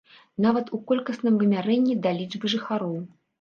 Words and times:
Нават 0.45 0.71
у 0.77 0.79
колькасным 0.91 1.37
вымярэнні 1.43 1.99
да 2.07 2.15
лічбы 2.21 2.53
жыхароў. 2.57 2.99